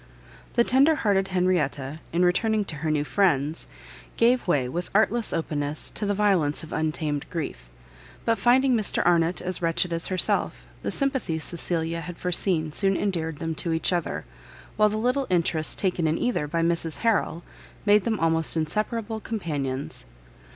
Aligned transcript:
The 0.53 0.63
tender 0.63 0.95
hearted 0.95 1.27
Henrietta, 1.27 1.99
in 2.11 2.25
returning 2.25 2.65
to 2.65 2.77
her 2.77 2.89
new 2.89 3.03
friends, 3.03 3.67
gave 4.17 4.47
way, 4.47 4.67
with 4.67 4.89
artless 4.95 5.31
openness, 5.31 5.91
to 5.91 6.07
the 6.07 6.15
violence 6.15 6.63
of 6.63 6.73
untamed 6.73 7.27
grief; 7.29 7.69
but 8.25 8.39
finding 8.39 8.73
Mr 8.75 9.05
Arnott 9.05 9.41
as 9.43 9.61
wretched 9.61 9.93
as 9.93 10.07
herself, 10.07 10.65
the 10.81 10.89
sympathy 10.89 11.37
Cecilia 11.37 12.01
had 12.01 12.17
foreseen 12.17 12.71
soon 12.71 12.97
endeared 12.97 13.37
them 13.37 13.53
to 13.53 13.73
each 13.73 13.93
other, 13.93 14.25
while 14.75 14.89
the 14.89 14.97
little 14.97 15.27
interest 15.29 15.77
taken 15.77 16.07
in 16.07 16.17
either 16.17 16.47
by 16.47 16.63
Mrs 16.63 16.97
Harrel, 17.01 17.43
made 17.85 18.03
them 18.03 18.19
almost 18.19 18.57
inseparable 18.57 19.19
companions. 19.19 20.07